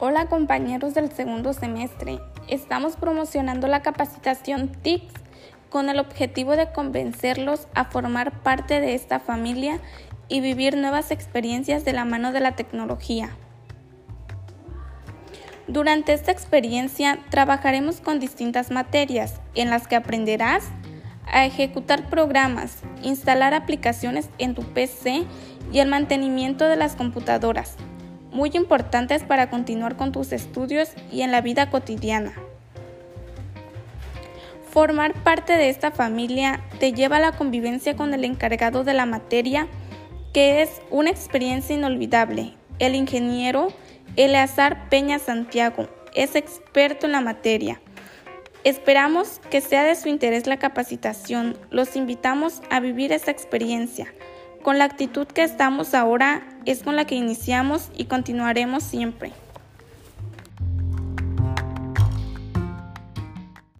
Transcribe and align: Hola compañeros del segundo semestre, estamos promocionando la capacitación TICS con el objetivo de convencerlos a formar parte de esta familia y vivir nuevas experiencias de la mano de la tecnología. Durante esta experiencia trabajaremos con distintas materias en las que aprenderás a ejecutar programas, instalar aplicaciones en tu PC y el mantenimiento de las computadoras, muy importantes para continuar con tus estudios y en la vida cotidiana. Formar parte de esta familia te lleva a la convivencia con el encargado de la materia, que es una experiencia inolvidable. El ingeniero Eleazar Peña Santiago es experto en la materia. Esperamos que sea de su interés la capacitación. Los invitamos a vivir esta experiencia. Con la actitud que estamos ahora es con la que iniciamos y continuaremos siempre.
Hola 0.00 0.26
compañeros 0.26 0.92
del 0.94 1.12
segundo 1.12 1.52
semestre, 1.52 2.18
estamos 2.48 2.96
promocionando 2.96 3.68
la 3.68 3.82
capacitación 3.82 4.72
TICS 4.82 5.12
con 5.70 5.88
el 5.88 6.00
objetivo 6.00 6.56
de 6.56 6.72
convencerlos 6.72 7.68
a 7.76 7.84
formar 7.84 8.42
parte 8.42 8.80
de 8.80 8.96
esta 8.96 9.20
familia 9.20 9.78
y 10.26 10.40
vivir 10.40 10.76
nuevas 10.76 11.12
experiencias 11.12 11.84
de 11.84 11.92
la 11.92 12.04
mano 12.04 12.32
de 12.32 12.40
la 12.40 12.56
tecnología. 12.56 13.36
Durante 15.68 16.12
esta 16.12 16.32
experiencia 16.32 17.20
trabajaremos 17.30 18.00
con 18.00 18.18
distintas 18.18 18.72
materias 18.72 19.40
en 19.54 19.70
las 19.70 19.86
que 19.86 19.94
aprenderás 19.94 20.64
a 21.32 21.46
ejecutar 21.46 22.10
programas, 22.10 22.78
instalar 23.04 23.54
aplicaciones 23.54 24.28
en 24.38 24.56
tu 24.56 24.64
PC 24.64 25.24
y 25.72 25.78
el 25.78 25.88
mantenimiento 25.88 26.66
de 26.66 26.74
las 26.74 26.96
computadoras, 26.96 27.76
muy 28.34 28.50
importantes 28.52 29.22
para 29.22 29.48
continuar 29.48 29.96
con 29.96 30.12
tus 30.12 30.32
estudios 30.32 30.90
y 31.10 31.22
en 31.22 31.30
la 31.30 31.40
vida 31.40 31.70
cotidiana. 31.70 32.34
Formar 34.70 35.14
parte 35.22 35.52
de 35.52 35.68
esta 35.68 35.92
familia 35.92 36.60
te 36.80 36.92
lleva 36.92 37.18
a 37.18 37.20
la 37.20 37.32
convivencia 37.32 37.94
con 37.94 38.12
el 38.12 38.24
encargado 38.24 38.82
de 38.82 38.92
la 38.92 39.06
materia, 39.06 39.68
que 40.32 40.62
es 40.62 40.82
una 40.90 41.10
experiencia 41.10 41.76
inolvidable. 41.76 42.54
El 42.80 42.96
ingeniero 42.96 43.68
Eleazar 44.16 44.88
Peña 44.88 45.20
Santiago 45.20 45.88
es 46.12 46.34
experto 46.34 47.06
en 47.06 47.12
la 47.12 47.20
materia. 47.20 47.80
Esperamos 48.64 49.40
que 49.48 49.60
sea 49.60 49.84
de 49.84 49.94
su 49.94 50.08
interés 50.08 50.48
la 50.48 50.56
capacitación. 50.56 51.56
Los 51.70 51.94
invitamos 51.94 52.62
a 52.68 52.80
vivir 52.80 53.12
esta 53.12 53.30
experiencia. 53.30 54.12
Con 54.64 54.78
la 54.78 54.86
actitud 54.86 55.26
que 55.26 55.42
estamos 55.42 55.92
ahora 55.92 56.42
es 56.64 56.82
con 56.82 56.96
la 56.96 57.04
que 57.04 57.16
iniciamos 57.16 57.90
y 57.94 58.06
continuaremos 58.06 58.82
siempre. 58.82 59.43